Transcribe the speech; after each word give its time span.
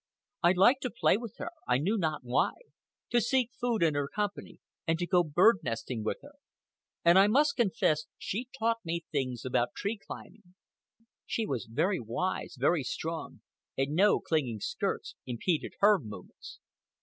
I 0.41 0.53
liked 0.53 0.81
to 0.81 0.89
play 0.89 1.15
with 1.15 1.35
her, 1.37 1.51
I 1.67 1.77
knew 1.77 1.95
not 1.95 2.23
why, 2.23 2.53
to 3.11 3.21
seek 3.21 3.51
food 3.53 3.83
in 3.83 3.93
her 3.93 4.07
company, 4.07 4.57
and 4.87 4.97
to 4.97 5.05
go 5.05 5.23
bird 5.23 5.57
nesting 5.61 6.03
with 6.03 6.21
her. 6.23 6.33
And 7.05 7.19
I 7.19 7.27
must 7.27 7.55
confess 7.55 8.05
she 8.17 8.47
taught 8.57 8.83
me 8.83 9.05
things 9.11 9.45
about 9.45 9.75
tree 9.75 9.99
climbing. 9.99 10.55
She 11.27 11.45
was 11.45 11.67
very 11.71 11.99
wise, 11.99 12.55
very 12.59 12.81
strong, 12.81 13.41
and 13.77 13.91
no 13.91 14.19
clinging 14.19 14.59
skirts 14.59 15.13
impeded 15.27 15.73
her 15.81 15.99
movements. 15.99 16.57